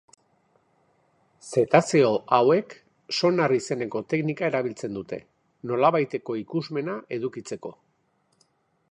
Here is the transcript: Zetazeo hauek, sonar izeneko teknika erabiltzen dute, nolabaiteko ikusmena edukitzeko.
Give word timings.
Zetazeo 1.47 2.07
hauek, 2.37 2.73
sonar 3.17 3.53
izeneko 3.57 4.01
teknika 4.13 4.47
erabiltzen 4.47 4.97
dute, 4.99 5.19
nolabaiteko 5.73 6.39
ikusmena 6.43 6.95
edukitzeko. 7.19 7.73